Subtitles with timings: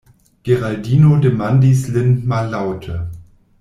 [0.49, 3.01] Geraldino demandis lin mallaŭte: